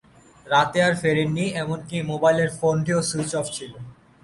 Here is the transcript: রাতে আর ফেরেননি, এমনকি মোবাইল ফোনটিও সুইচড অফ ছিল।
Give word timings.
রাতে 0.47 0.79
আর 0.87 0.93
ফেরেননি, 1.01 1.45
এমনকি 1.63 1.97
মোবাইল 2.11 2.37
ফোনটিও 2.59 2.99
সুইচড 3.09 3.35
অফ 3.41 3.47
ছিল। 3.55 3.71